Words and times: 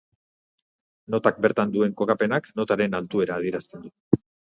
Notak 1.15 1.37
bertan 1.45 1.73
duen 1.75 1.93
kokapenak, 2.01 2.49
notaren 2.61 2.97
altuera 3.01 3.37
adierazten 3.37 3.85
du. 3.85 4.21